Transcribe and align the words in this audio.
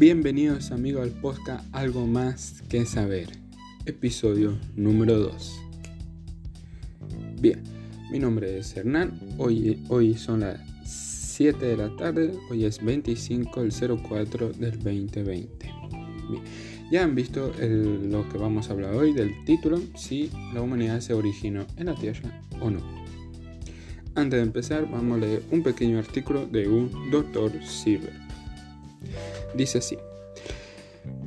Bienvenidos 0.00 0.70
amigos 0.70 1.02
al 1.02 1.10
podcast 1.10 1.62
Algo 1.72 2.06
más 2.06 2.62
que 2.70 2.86
saber, 2.86 3.28
episodio 3.84 4.56
número 4.74 5.18
2. 5.18 5.60
Bien, 7.38 7.62
mi 8.10 8.18
nombre 8.18 8.60
es 8.60 8.74
Hernán, 8.74 9.20
hoy, 9.36 9.84
hoy 9.90 10.14
son 10.14 10.40
las 10.40 10.58
7 10.86 11.66
de 11.66 11.76
la 11.76 11.94
tarde, 11.96 12.32
hoy 12.50 12.64
es 12.64 12.82
25 12.82 13.60
del 13.60 13.72
04 14.02 14.54
del 14.54 14.78
2020. 14.78 15.70
Bien, 16.30 16.44
ya 16.90 17.04
han 17.04 17.14
visto 17.14 17.52
lo 17.60 18.26
que 18.30 18.38
vamos 18.38 18.70
a 18.70 18.72
hablar 18.72 18.94
hoy 18.94 19.12
del 19.12 19.44
título, 19.44 19.82
si 19.96 20.30
la 20.54 20.62
humanidad 20.62 21.00
se 21.00 21.12
originó 21.12 21.66
en 21.76 21.84
la 21.84 21.94
Tierra 21.94 22.40
o 22.58 22.70
no. 22.70 22.80
Antes 24.14 24.38
de 24.38 24.46
empezar, 24.46 24.90
vamos 24.90 25.18
a 25.18 25.20
leer 25.20 25.42
un 25.50 25.62
pequeño 25.62 25.98
artículo 25.98 26.46
de 26.46 26.68
un 26.68 27.10
doctor 27.10 27.52
Silver 27.62 28.29
Dice 29.54 29.78
así. 29.78 29.98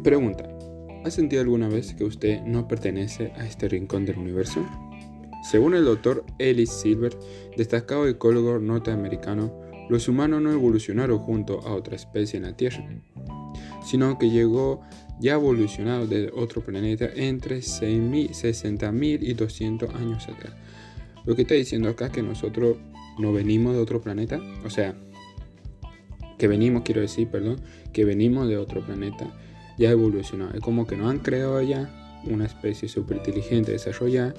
Pregunta. 0.03 0.49
¿Ha 1.05 1.11
sentido 1.11 1.41
alguna 1.41 1.67
vez 1.67 1.93
que 1.93 2.05
usted 2.05 2.41
no 2.43 2.67
pertenece 2.67 3.33
a 3.35 3.45
este 3.45 3.67
rincón 3.67 4.05
del 4.05 4.17
universo? 4.17 4.65
Según 5.43 5.75
el 5.75 5.83
doctor 5.83 6.23
Ellis 6.39 6.69
Silver, 6.69 7.17
destacado 7.57 8.07
ecólogo 8.07 8.59
norteamericano, 8.59 9.53
los 9.89 10.07
humanos 10.07 10.41
no 10.41 10.51
evolucionaron 10.51 11.19
junto 11.19 11.59
a 11.67 11.73
otra 11.73 11.97
especie 11.97 12.37
en 12.37 12.43
la 12.43 12.55
Tierra, 12.55 12.87
sino 13.85 14.17
que 14.17 14.29
llegó 14.29 14.81
ya 15.19 15.33
evolucionado 15.33 16.07
de 16.07 16.31
otro 16.33 16.61
planeta 16.61 17.09
entre 17.15 17.57
60.000 17.57 19.17
y 19.21 19.33
200 19.33 19.95
años 19.95 20.27
atrás. 20.29 20.53
Lo 21.25 21.35
que 21.35 21.41
está 21.41 21.55
diciendo 21.55 21.89
acá 21.89 22.05
es 22.05 22.11
que 22.11 22.23
nosotros 22.23 22.77
no 23.19 23.33
venimos 23.33 23.73
de 23.73 23.81
otro 23.81 24.01
planeta, 24.01 24.39
o 24.65 24.69
sea, 24.69 24.95
que 26.37 26.47
venimos, 26.47 26.83
quiero 26.83 27.01
decir, 27.01 27.29
perdón, 27.29 27.61
que 27.91 28.05
venimos 28.05 28.47
de 28.47 28.57
otro 28.57 28.85
planeta 28.85 29.31
ya 29.77 29.91
evolucionado. 29.91 30.53
Es 30.53 30.61
como 30.61 30.87
que 30.87 30.95
nos 30.95 31.09
han 31.09 31.19
creado 31.19 31.61
ya 31.61 31.89
una 32.25 32.45
especie 32.45 32.87
súper 32.87 33.17
inteligente 33.17 33.71
desarrollada, 33.71 34.33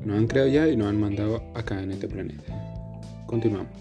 nos 0.00 0.18
han 0.18 0.26
creado 0.26 0.48
ya 0.48 0.68
y 0.68 0.76
nos 0.76 0.88
han 0.88 1.00
mandado 1.00 1.42
acá 1.54 1.82
en 1.82 1.92
este 1.92 2.08
planeta. 2.08 2.52
Continuamos. 3.26 3.72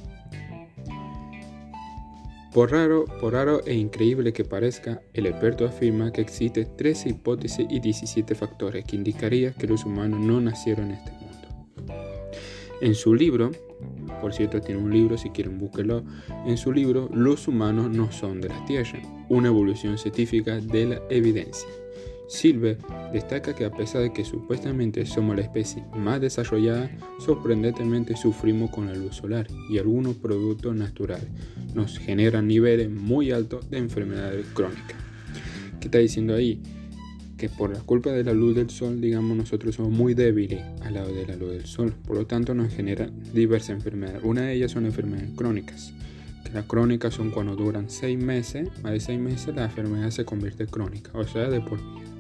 Por 2.54 2.72
raro, 2.72 3.06
por 3.22 3.32
raro 3.32 3.66
e 3.66 3.74
increíble 3.76 4.34
que 4.34 4.44
parezca, 4.44 5.02
el 5.14 5.26
experto 5.26 5.66
afirma 5.66 6.12
que 6.12 6.20
existen 6.20 6.68
13 6.76 7.10
hipótesis 7.10 7.66
y 7.70 7.80
17 7.80 8.36
factores 8.36 8.84
que 8.84 8.98
indicarían 8.98 9.54
que 9.54 9.68
los 9.68 9.86
humanos 9.86 10.20
no 10.20 10.42
nacieron 10.42 10.88
en 10.88 10.98
este 10.98 11.12
mundo. 11.12 11.32
En 12.82 12.94
su 12.94 13.16
libro, 13.16 13.52
por 14.22 14.34
cierto, 14.34 14.62
tiene 14.62 14.82
un 14.82 14.92
libro, 14.92 15.18
si 15.18 15.30
quieren 15.32 15.60
búsquenlo. 15.60 16.04
En 16.46 16.58
su 16.58 16.72
libro, 16.72 17.10
Los 17.14 17.48
humanos 17.48 17.90
no 17.90 18.12
son 18.12 18.40
de 18.40 18.50
la 18.50 18.66
Tierra, 18.66 19.02
una 19.30 19.48
evolución 19.48 19.98
científica 19.98 20.60
de 20.60 20.86
la 20.86 21.02
evidencia. 21.10 21.68
Silver 22.32 22.78
destaca 23.12 23.54
que 23.54 23.66
a 23.66 23.72
pesar 23.72 24.04
de 24.04 24.14
que 24.14 24.24
supuestamente 24.24 25.06
somos 25.06 25.36
la 25.36 25.42
especie 25.42 25.84
más 25.94 26.22
desarrollada, 26.22 26.90
sorprendentemente 27.20 28.16
sufrimos 28.16 28.70
con 28.70 28.88
la 28.88 28.94
luz 28.94 29.16
solar 29.18 29.48
y 29.70 29.80
algunos 29.80 30.16
productos 30.16 30.74
naturales. 30.74 31.28
Nos 31.76 32.00
generan 32.00 32.48
niveles 32.48 32.90
muy 32.90 33.32
altos 33.32 33.70
de 33.70 33.80
enfermedades 33.80 34.46
crónicas. 34.54 34.96
¿Qué 35.82 35.88
está 35.88 35.98
diciendo 35.98 36.34
ahí? 36.34 36.62
Que 37.42 37.50
por 37.50 37.74
la 37.74 37.80
culpa 37.80 38.12
de 38.12 38.24
la 38.24 38.34
luz 38.34 38.56
del 38.56 38.70
sol, 38.70 39.02
digamos, 39.02 39.36
nosotros 39.36 39.74
somos 39.74 39.92
muy 39.92 40.14
débiles 40.14 40.62
al 40.84 40.94
lado 40.94 41.12
de 41.12 41.26
la 41.26 41.36
luz 41.36 41.54
del 41.54 41.66
sol. 41.66 41.92
Por 42.06 42.16
lo 42.16 42.28
tanto, 42.28 42.54
nos 42.54 42.72
genera 42.72 43.10
diversas 43.34 43.72
enfermedades. 43.72 44.22
Una 44.24 44.42
de 44.42 44.54
ellas 44.54 44.70
son 44.70 44.86
enfermedades 44.86 45.32
crónicas. 45.36 45.92
Que 46.46 46.52
las 46.52 46.66
crónicas 46.66 47.16
son 47.16 47.32
cuando 47.32 47.56
duran 47.56 47.90
seis 47.90 48.20
meses, 48.20 48.70
más 48.84 48.92
de 48.92 49.00
seis 49.00 49.20
meses, 49.20 49.56
la 49.56 49.64
enfermedad 49.64 50.12
se 50.12 50.24
convierte 50.24 50.66
en 50.66 50.70
crónica, 50.70 51.10
o 51.16 51.24
sea, 51.24 51.50
de 51.50 51.62
por 51.62 51.80
vida. 51.80 52.12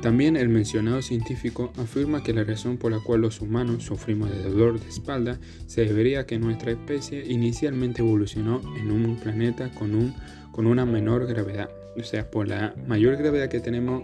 También 0.00 0.38
el 0.38 0.48
mencionado 0.48 1.02
científico 1.02 1.74
afirma 1.76 2.22
que 2.22 2.32
la 2.32 2.44
razón 2.44 2.78
por 2.78 2.90
la 2.90 3.00
cual 3.00 3.20
los 3.20 3.42
humanos 3.42 3.84
sufrimos 3.84 4.30
de 4.30 4.44
dolor 4.44 4.80
de 4.80 4.88
espalda 4.88 5.38
se 5.66 5.84
debería 5.84 6.20
a 6.20 6.26
que 6.26 6.38
nuestra 6.38 6.72
especie 6.72 7.22
inicialmente 7.30 8.00
evolucionó 8.00 8.62
en 8.78 8.90
un 8.90 9.16
planeta 9.16 9.70
con, 9.72 9.94
un, 9.94 10.14
con 10.52 10.66
una 10.66 10.86
menor 10.86 11.26
gravedad 11.26 11.68
o 11.98 12.02
sea, 12.02 12.30
por 12.30 12.48
la 12.48 12.74
mayor 12.86 13.16
gravedad 13.16 13.48
que 13.48 13.60
tenemos 13.60 14.02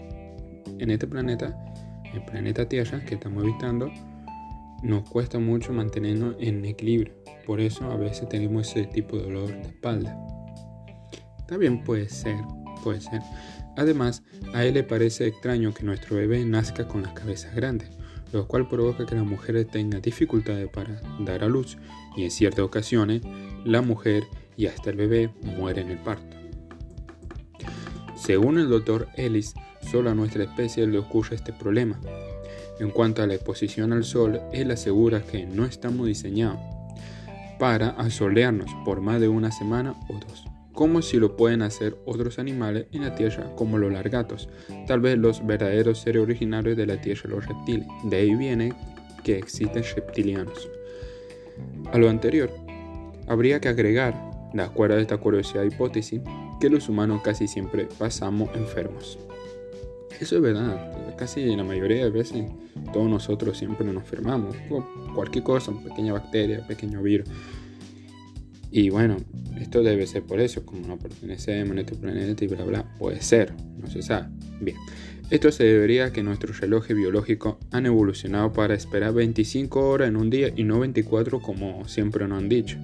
en 0.79 0.91
este 0.91 1.07
planeta, 1.07 1.57
el 2.13 2.23
planeta 2.25 2.67
Tierra 2.67 3.03
que 3.05 3.15
estamos 3.15 3.43
habitando, 3.43 3.91
nos 4.83 5.09
cuesta 5.09 5.39
mucho 5.39 5.73
mantenernos 5.73 6.35
en 6.39 6.65
equilibrio. 6.65 7.13
Por 7.45 7.59
eso 7.59 7.85
a 7.91 7.97
veces 7.97 8.29
tenemos 8.29 8.69
ese 8.69 8.85
tipo 8.85 9.17
de 9.17 9.23
dolor 9.23 9.47
de 9.47 9.61
espalda. 9.61 10.17
También 11.47 11.83
puede 11.83 12.09
ser, 12.09 12.37
puede 12.83 13.01
ser. 13.01 13.21
Además, 13.75 14.23
a 14.53 14.65
él 14.65 14.75
le 14.75 14.83
parece 14.83 15.27
extraño 15.27 15.73
que 15.73 15.83
nuestro 15.83 16.17
bebé 16.17 16.43
nazca 16.45 16.87
con 16.87 17.01
las 17.01 17.13
cabezas 17.13 17.55
grandes, 17.55 17.89
lo 18.31 18.47
cual 18.47 18.67
provoca 18.67 19.05
que 19.05 19.15
las 19.15 19.25
mujeres 19.25 19.67
tengan 19.67 20.01
dificultades 20.01 20.69
para 20.69 21.01
dar 21.19 21.43
a 21.43 21.47
luz 21.47 21.77
y 22.15 22.23
en 22.23 22.31
ciertas 22.31 22.65
ocasiones 22.65 23.21
la 23.65 23.81
mujer 23.81 24.23
y 24.57 24.67
hasta 24.67 24.89
el 24.89 24.97
bebé 24.97 25.31
mueren 25.43 25.87
en 25.87 25.91
el 25.93 26.03
parto. 26.03 26.38
Según 28.29 28.59
el 28.59 28.69
doctor 28.69 29.07
Ellis, 29.15 29.55
solo 29.81 30.11
a 30.11 30.13
nuestra 30.13 30.43
especie 30.43 30.85
le 30.85 30.99
ocurre 30.99 31.35
este 31.35 31.51
problema. 31.51 31.99
En 32.79 32.91
cuanto 32.91 33.23
a 33.23 33.25
la 33.25 33.33
exposición 33.33 33.91
al 33.91 34.03
sol, 34.03 34.39
él 34.53 34.69
asegura 34.69 35.23
que 35.23 35.47
no 35.47 35.65
estamos 35.65 36.05
diseñados 36.05 36.59
para 37.57 37.89
asolearnos 37.89 38.69
por 38.85 39.01
más 39.01 39.19
de 39.19 39.29
una 39.29 39.51
semana 39.51 39.95
o 40.09 40.13
dos, 40.13 40.45
como 40.73 41.01
si 41.01 41.17
lo 41.17 41.35
pueden 41.37 41.63
hacer 41.63 41.97
otros 42.05 42.37
animales 42.37 42.85
en 42.91 43.01
la 43.01 43.15
Tierra 43.15 43.49
como 43.55 43.79
los 43.79 43.91
largatos, 43.91 44.47
tal 44.85 44.99
vez 44.99 45.17
los 45.17 45.43
verdaderos 45.43 45.99
seres 45.99 46.21
originarios 46.21 46.77
de 46.77 46.85
la 46.85 47.01
Tierra, 47.01 47.31
los 47.31 47.47
reptiles. 47.47 47.87
De 48.03 48.17
ahí 48.17 48.35
viene 48.35 48.73
que 49.23 49.39
existen 49.39 49.83
reptilianos. 49.95 50.69
A 51.91 51.97
lo 51.97 52.07
anterior, 52.11 52.51
habría 53.27 53.59
que 53.59 53.69
agregar, 53.69 54.13
de 54.53 54.61
acuerdo 54.61 54.97
a 54.97 55.01
esta 55.01 55.17
curiosa 55.17 55.65
hipótesis, 55.65 56.21
que 56.59 56.69
los 56.69 56.89
humanos 56.89 57.21
casi 57.23 57.47
siempre 57.47 57.87
pasamos 57.97 58.49
enfermos. 58.55 59.17
Eso 60.19 60.35
es 60.35 60.41
verdad, 60.41 61.15
casi 61.17 61.55
la 61.55 61.63
mayoría 61.63 62.03
de 62.03 62.09
veces 62.09 62.45
todos 62.91 63.09
nosotros 63.09 63.57
siempre 63.57 63.85
nos 63.85 63.95
enfermamos, 63.95 64.55
cualquier 65.15 65.43
cosa, 65.43 65.71
pequeña 65.83 66.13
bacteria, 66.13 66.65
pequeño 66.67 67.01
virus. 67.01 67.29
Y 68.71 68.89
bueno, 68.89 69.17
esto 69.59 69.81
debe 69.81 70.05
ser 70.05 70.23
por 70.23 70.39
eso, 70.39 70.65
como 70.65 70.85
no 70.87 70.97
pertenecemos 70.97 71.75
a 71.77 71.79
este 71.79 71.95
planeta 71.95 72.43
y 72.43 72.47
bla 72.47 72.63
bla, 72.65 72.95
puede 72.99 73.21
ser, 73.21 73.53
no 73.77 73.87
se 73.87 74.01
sabe. 74.01 74.27
Bien, 74.59 74.77
esto 75.29 75.51
se 75.51 75.63
debería 75.63 76.05
a 76.05 76.11
que 76.11 76.21
nuestros 76.21 76.59
relojes 76.59 76.95
biológicos 76.95 77.55
han 77.71 77.85
evolucionado 77.85 78.51
para 78.51 78.73
esperar 78.73 79.13
25 79.13 79.79
horas 79.79 80.09
en 80.09 80.17
un 80.17 80.29
día 80.29 80.51
y 80.55 80.63
no 80.63 80.79
24 80.79 81.41
como 81.41 81.87
siempre 81.87 82.27
nos 82.27 82.39
han 82.39 82.49
dicho, 82.49 82.77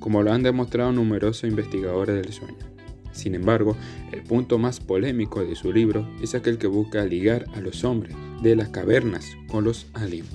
como 0.00 0.22
lo 0.22 0.32
han 0.32 0.42
demostrado 0.42 0.92
numerosos 0.92 1.48
investigadores 1.48 2.16
del 2.16 2.32
sueño. 2.32 2.71
Sin 3.12 3.34
embargo, 3.34 3.76
el 4.12 4.22
punto 4.22 4.58
más 4.58 4.80
polémico 4.80 5.44
de 5.44 5.54
su 5.54 5.72
libro 5.72 6.08
es 6.22 6.34
aquel 6.34 6.58
que 6.58 6.66
busca 6.66 7.04
ligar 7.04 7.44
a 7.54 7.60
los 7.60 7.84
hombres 7.84 8.14
de 8.42 8.56
las 8.56 8.70
cavernas 8.70 9.26
con 9.48 9.64
los 9.64 9.86
aliens. 9.94 10.30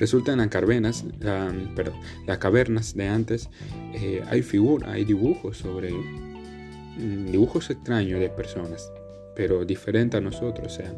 Resulta 0.00 0.32
en 0.32 0.38
las 0.38 0.48
cavernas, 0.48 1.04
perdón, 1.20 2.00
las 2.26 2.38
cavernas 2.38 2.94
de 2.94 3.08
antes 3.08 3.50
eh, 3.92 4.22
hay 4.28 4.42
figuras, 4.42 4.90
hay 4.90 5.04
dibujos 5.04 5.58
sobre 5.58 5.92
mm, 5.92 7.30
dibujos 7.30 7.68
extraños 7.68 8.18
de 8.18 8.30
personas, 8.30 8.90
pero 9.36 9.64
diferentes 9.64 10.18
a 10.18 10.22
nosotros, 10.22 10.66
o 10.66 10.70
sea, 10.70 10.94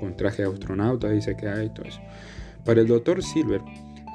con 0.00 0.16
traje 0.16 0.42
de 0.42 0.48
astronauta 0.48 1.08
dice 1.10 1.36
que 1.36 1.48
hay 1.48 1.72
todo 1.72 1.86
eso. 1.86 2.00
Para 2.64 2.80
el 2.80 2.88
doctor 2.88 3.22
Silver, 3.22 3.60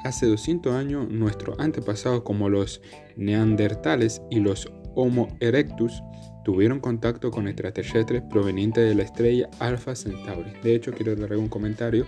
hace 0.04 0.26
200 0.26 0.74
años 0.74 1.08
nuestros 1.08 1.58
antepasados 1.58 2.22
como 2.22 2.48
los 2.48 2.82
neandertales 3.16 4.20
y 4.30 4.40
los 4.40 4.70
Homo 4.94 5.28
erectus 5.40 6.02
tuvieron 6.46 6.78
contacto 6.78 7.32
con 7.32 7.48
extraterrestres 7.48 8.22
provenientes 8.22 8.88
de 8.88 8.94
la 8.94 9.02
estrella 9.02 9.50
Alpha 9.58 9.96
Centauri. 9.96 10.52
De 10.62 10.76
hecho, 10.76 10.92
quiero 10.92 11.16
darle 11.16 11.36
un 11.36 11.48
comentario. 11.48 12.06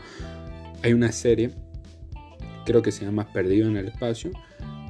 Hay 0.85 0.93
una 0.93 1.11
serie, 1.11 1.50
creo 2.64 2.81
que 2.81 2.93
se 2.93 3.05
llama 3.05 3.32
Perdido 3.32 3.69
en 3.69 3.76
el 3.76 3.88
Espacio. 3.88 4.31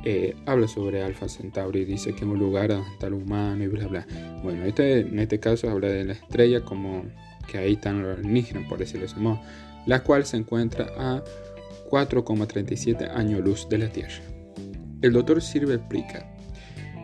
Eh, 0.05 0.37
habla 0.45 0.69
sobre 0.69 1.03
Alpha 1.03 1.31
Centauri, 1.31 1.87
dice 1.87 2.11
que 2.11 2.27
es 2.27 2.31
un 2.31 2.39
lugar 2.39 2.69
donde 2.69 2.91
está 2.91 3.07
el 3.07 3.15
humano 3.15 3.65
y 3.65 3.69
bla 3.69 3.87
bla. 3.87 4.07
Bueno, 4.43 4.67
este, 4.67 5.01
en 5.01 5.19
este 5.19 5.41
caso 5.41 5.71
habla 5.71 5.89
de 5.89 6.05
la 6.05 6.13
estrella 6.13 6.61
como 6.61 7.07
que 7.51 7.57
ahí 7.57 7.73
están 7.73 8.03
los 8.03 8.19
alienígenas, 8.19 8.69
por 8.69 8.79
decirlo 8.79 9.07
así, 9.07 9.17
la 9.87 10.03
cual 10.03 10.27
se 10.27 10.37
encuentra 10.37 10.89
a 10.99 11.25
4,37 11.89 13.11
años 13.17 13.43
luz 13.43 13.67
de 13.71 13.79
la 13.79 13.89
Tierra. 13.89 14.21
El 15.01 15.15
doctor 15.15 15.41
Sirve 15.41 15.77
explica, 15.77 16.31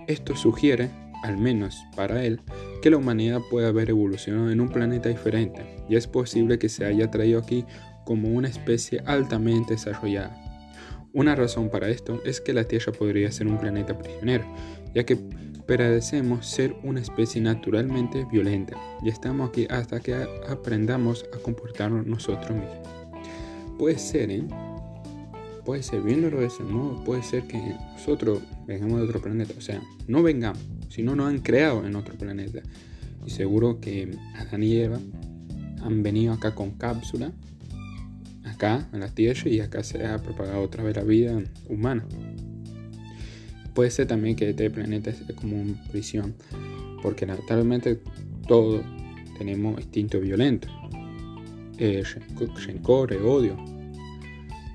esto 0.07 0.37
sugiere 0.37 0.91
al 1.25 1.39
menos 1.39 1.87
para 1.97 2.23
él, 2.23 2.41
que 2.83 2.91
la 2.91 2.99
humanidad 2.99 3.41
puede 3.51 3.67
haber 3.67 3.89
evolucionado 3.89 4.51
en 4.51 4.61
un 4.61 4.69
planeta 4.69 5.09
diferente 5.09 5.65
y 5.89 5.97
es 5.97 6.07
posible 6.07 6.59
que 6.59 6.69
se 6.69 6.85
haya 6.85 7.11
traído 7.11 7.41
aquí 7.41 7.65
como 8.05 8.29
una 8.29 8.49
especie 8.49 9.03
altamente 9.07 9.73
desarrollada. 9.73 10.39
Una 11.15 11.35
razón 11.35 11.71
para 11.71 11.89
esto 11.89 12.21
es 12.27 12.43
que 12.43 12.53
la 12.53 12.65
Tierra 12.65 12.93
podría 12.93 13.33
ser 13.33 13.47
un 13.47 13.59
planeta 13.59 13.97
prisionero, 13.97 14.45
ya 14.95 15.05
que 15.05 15.17
parecemos 15.67 16.47
ser 16.47 16.77
una 16.83 17.01
especie 17.01 17.41
naturalmente 17.41 18.27
violenta 18.31 18.77
y 19.03 19.09
estamos 19.09 19.49
aquí 19.49 19.67
hasta 19.71 20.01
que 20.01 20.15
aprendamos 20.47 21.25
a 21.35 21.39
comportarnos 21.39 22.07
nosotros 22.07 22.51
mismos. 22.51 22.89
Puede 23.79 23.99
ser, 23.99 24.31
¿eh? 24.31 24.45
Puede 25.65 25.83
ser, 25.83 26.03
viéndolo 26.03 26.41
de 26.41 26.47
ese 26.47 26.63
modo, 26.63 27.03
puede 27.03 27.23
ser 27.23 27.45
que 27.45 27.57
nosotros 27.95 28.41
vengamos 28.67 29.01
de 29.01 29.07
otro 29.07 29.23
planeta. 29.23 29.55
O 29.57 29.63
sea, 29.63 29.81
no 30.07 30.23
vengamos, 30.23 30.63
sino 30.89 31.17
nos 31.17 31.29
han 31.29 31.41
creado 31.41 31.87
en 31.87 31.97
otro 31.97 32.15
planeta. 32.15 32.61
Y 33.27 33.31
seguro 33.31 33.81
que 33.81 34.17
Adán 34.37 34.63
y 34.63 34.77
Eva 34.77 35.01
han 35.83 36.03
venido 36.03 36.33
acá 36.33 36.55
con 36.55 36.73
cápsula, 36.73 37.33
acá 38.45 38.89
en 38.93 39.01
la 39.01 39.09
Tierra, 39.09 39.49
y 39.49 39.61
acá 39.61 39.83
se 39.83 40.07
ha 40.07 40.19
propagado 40.19 40.63
otra 40.63 40.83
vez 40.83 40.97
la 40.97 41.03
vida 41.03 41.43
humana. 41.69 42.05
Puede 43.75 43.91
ser 43.91 44.07
también 44.07 44.37
que 44.37 44.51
este 44.51 44.71
planeta 44.71 45.13
sea 45.13 45.35
como 45.35 45.61
una 45.61 45.83
prisión, 45.91 46.35
porque 47.03 47.27
lamentablemente 47.27 48.01
todos 48.47 48.85
tenemos 49.37 49.81
instinto 49.81 50.21
violento, 50.21 50.69
eh, 51.79 52.05
odio, 53.25 53.57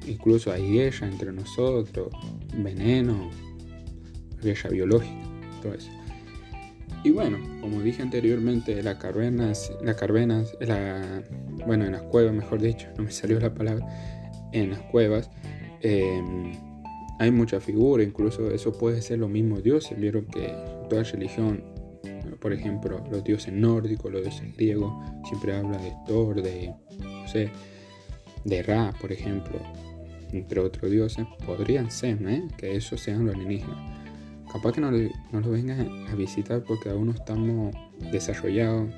incluso 0.06 0.52
hay 0.52 0.70
guerra 0.70 1.08
entre 1.08 1.32
nosotros, 1.32 2.10
veneno, 2.58 3.30
guerra 4.44 4.70
biológica, 4.70 5.30
todo 5.60 5.74
eso. 5.74 5.90
Y 7.04 7.12
bueno, 7.12 7.38
como 7.62 7.82
dije 7.82 8.02
anteriormente, 8.02 8.84
las 8.84 8.96
carvenas, 8.96 9.72
la, 10.60 11.24
bueno, 11.66 11.86
en 11.86 11.94
las 11.94 12.02
cuevas, 12.04 12.34
mejor 12.34 12.62
dicho, 12.62 12.88
no 12.98 13.04
me 13.04 13.12
salió 13.12 13.40
la 13.40 13.54
palabra, 13.54 13.88
en 14.52 14.72
las 14.72 14.80
cuevas, 14.80 15.30
em, 15.82 16.52
hay 17.20 17.32
mucha 17.32 17.60
figura, 17.60 18.04
incluso 18.04 18.52
eso 18.52 18.78
puede 18.78 19.02
ser 19.02 19.20
lo 19.20 19.30
mismo 19.30 19.60
dioses. 19.60 19.98
Vieron 20.00 20.26
que 20.26 20.54
toda 20.90 21.04
religión, 21.04 21.64
por 22.40 22.54
ejemplo, 22.54 23.04
los 23.12 23.24
dioses 23.24 23.54
nórdicos, 23.54 24.12
los 24.12 24.22
dioses 24.22 24.56
griegos, 24.56 24.94
siempre 25.28 25.56
habla 25.56 25.78
de 25.78 25.94
Thor, 26.06 26.42
de, 26.42 26.74
no 27.00 27.28
sé, 27.28 27.50
de 28.46 28.64
Ra, 28.64 28.94
por 29.00 29.12
ejemplo, 29.12 29.60
entre 30.32 30.60
otros 30.62 30.92
dioses. 30.92 31.26
Podrían 31.46 31.92
ser. 31.92 32.20
Que 32.58 32.76
esos 32.76 33.02
sean 33.02 33.26
los 33.26 33.36
alienígenas. 33.36 33.99
Capaz 34.52 34.74
que 34.74 34.82
no, 34.82 34.92
no 34.92 35.40
los 35.40 35.50
vengan 35.50 36.08
a 36.08 36.16
visitar 36.16 36.64
porque 36.64 36.90
aún 36.90 37.08
no 37.08 37.12
estamos 37.14 37.76
desarrollados. 38.12 38.90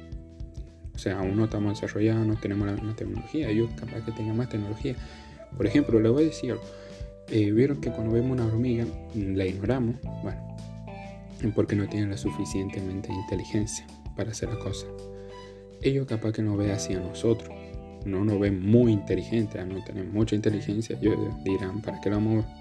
O 0.94 0.98
sea, 0.98 1.20
aún 1.20 1.36
no 1.36 1.46
estamos 1.46 1.80
desarrollados, 1.80 2.26
no 2.26 2.36
tenemos 2.36 2.68
la 2.68 2.74
misma 2.74 2.96
tecnología. 2.96 3.50
Ellos 3.50 3.70
capaz 3.76 4.06
que 4.06 4.12
tengan 4.12 4.38
más 4.38 4.50
tecnología. 4.50 4.96
Por 5.58 5.66
ejemplo, 5.66 6.00
le 6.00 6.10
voy 6.10 6.24
a 6.24 6.26
decir 6.28 6.56
eh, 7.32 7.52
vieron 7.52 7.80
que 7.80 7.90
cuando 7.92 8.14
vemos 8.14 8.32
una 8.32 8.46
hormiga 8.46 8.86
la 9.16 9.46
ignoramos, 9.46 9.96
bueno, 10.22 10.58
porque 11.56 11.78
no 11.78 11.88
tienen 11.88 12.10
la 12.10 12.18
suficientemente 12.18 13.10
inteligencia 13.12 13.88
para 14.18 14.32
hacer 14.32 14.50
las 14.50 14.58
cosas. 14.58 14.90
Ellos 15.82 16.06
capaz 16.08 16.34
que 16.34 16.42
no 16.42 16.58
ve 16.58 16.74
así 16.74 16.94
a 16.94 17.00
nosotros, 17.00 17.50
no 18.06 18.26
nos 18.26 18.38
ven 18.38 18.62
muy 18.62 18.92
inteligentes, 18.92 19.66
no 19.66 19.82
tenemos 19.84 20.14
mucha 20.14 20.36
inteligencia, 20.36 20.98
ellos 21.02 21.18
dirán, 21.46 21.82
¿para 21.82 22.02
qué 22.02 22.10
lo 22.10 22.18
vamos 22.18 22.46
a 22.46 22.61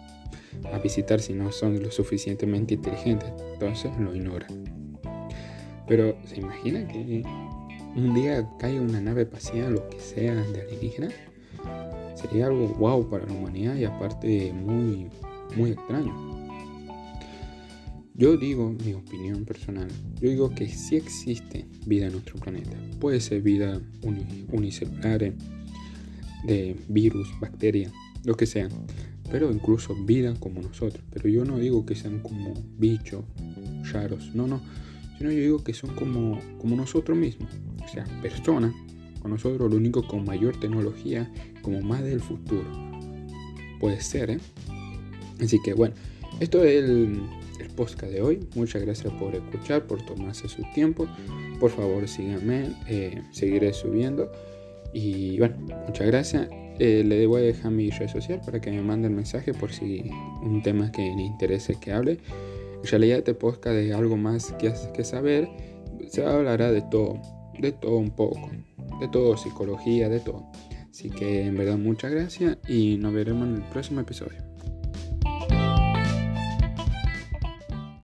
visitar 0.82 1.20
si 1.20 1.32
no 1.32 1.52
son 1.52 1.82
lo 1.82 1.90
suficientemente 1.90 2.74
inteligentes? 2.74 3.30
Entonces 3.54 3.90
lo 3.98 4.14
ignoran. 4.14 4.48
Pero 5.86 6.16
¿se 6.24 6.36
imagina 6.36 6.86
que 6.86 7.22
un 7.96 8.14
día 8.14 8.48
caiga 8.58 8.80
una 8.80 9.00
nave 9.00 9.22
espacial, 9.22 9.74
lo 9.74 9.88
que 9.88 9.98
sea, 9.98 10.34
de 10.34 10.62
alienígena? 10.62 11.08
Sería 12.14 12.46
algo 12.46 12.68
wow 12.68 13.08
para 13.08 13.26
la 13.26 13.32
humanidad 13.32 13.76
y 13.76 13.84
aparte 13.84 14.52
muy, 14.52 15.08
muy 15.56 15.70
extraño. 15.72 16.30
Yo 18.14 18.36
digo 18.36 18.76
mi 18.84 18.92
opinión 18.92 19.46
personal. 19.46 19.88
Yo 20.20 20.28
digo 20.28 20.50
que 20.50 20.68
sí 20.68 20.96
existe 20.96 21.66
vida 21.86 22.06
en 22.06 22.12
nuestro 22.12 22.38
planeta. 22.38 22.76
Puede 23.00 23.18
ser 23.18 23.40
vida 23.40 23.80
unicelular, 24.52 25.32
de 26.44 26.76
virus, 26.88 27.28
bacterias, 27.40 27.92
lo 28.24 28.36
que 28.36 28.44
sea. 28.44 28.68
Pero 29.30 29.50
incluso 29.50 29.94
vida 29.94 30.34
como 30.38 30.60
nosotros. 30.60 31.02
Pero 31.12 31.28
yo 31.28 31.44
no 31.44 31.58
digo 31.58 31.86
que 31.86 31.94
sean 31.94 32.20
como 32.20 32.54
bichos 32.78 33.24
raros. 33.92 34.34
No, 34.34 34.46
no. 34.46 34.60
Sino 35.18 35.30
yo 35.30 35.38
digo 35.38 35.64
que 35.64 35.74
son 35.74 35.94
como, 35.94 36.40
como 36.58 36.76
nosotros 36.76 37.16
mismos. 37.16 37.50
O 37.84 37.88
sea, 37.88 38.04
personas 38.22 38.74
con 39.20 39.32
nosotros, 39.32 39.70
lo 39.70 39.76
único 39.76 40.06
con 40.06 40.24
mayor 40.24 40.58
tecnología, 40.58 41.30
como 41.62 41.80
más 41.82 42.02
del 42.02 42.20
futuro. 42.20 42.64
Puede 43.78 44.00
ser, 44.00 44.30
¿eh? 44.30 44.38
Así 45.40 45.58
que 45.62 45.74
bueno, 45.74 45.94
esto 46.40 46.64
es 46.64 46.82
el, 46.84 47.20
el 47.60 47.68
podcast 47.76 48.12
de 48.12 48.22
hoy. 48.22 48.40
Muchas 48.54 48.82
gracias 48.82 49.12
por 49.14 49.34
escuchar, 49.34 49.86
por 49.86 50.02
tomarse 50.02 50.48
su 50.48 50.62
tiempo. 50.74 51.06
Por 51.58 51.70
favor, 51.70 52.08
síganme, 52.08 52.74
eh, 52.88 53.22
seguiré 53.30 53.72
subiendo. 53.72 54.30
Y 54.92 55.38
bueno, 55.38 55.56
muchas 55.86 56.06
gracias. 56.06 56.48
Eh, 56.78 57.02
le 57.04 57.26
voy 57.26 57.42
a 57.42 57.44
dejar 57.44 57.72
mi 57.72 57.90
red 57.90 58.08
social 58.08 58.40
para 58.44 58.60
que 58.60 58.70
me 58.70 58.80
manden 58.80 59.14
mensaje 59.14 59.52
por 59.52 59.72
si 59.72 60.10
un 60.42 60.62
tema 60.62 60.90
que 60.90 61.02
le 61.02 61.22
interese 61.22 61.74
que 61.80 61.92
hable. 61.92 62.18
En 62.82 62.90
realidad 62.90 63.18
este 63.18 63.34
podcast 63.34 63.76
es 63.76 63.94
algo 63.94 64.16
más 64.16 64.52
que, 64.52 64.72
que 64.94 65.04
saber. 65.04 65.48
Se 66.08 66.24
hablará 66.24 66.72
de 66.72 66.82
todo, 66.82 67.20
de 67.58 67.72
todo 67.72 67.98
un 67.98 68.10
poco 68.10 68.50
de 69.00 69.08
todo, 69.08 69.36
psicología, 69.36 70.08
de 70.08 70.20
todo. 70.20 70.44
Así 70.90 71.10
que 71.10 71.46
en 71.46 71.56
verdad 71.56 71.78
muchas 71.78 72.10
gracias 72.12 72.58
y 72.68 72.96
nos 72.98 73.12
veremos 73.12 73.48
en 73.48 73.56
el 73.56 73.62
próximo 73.62 74.00
episodio. 74.00 74.49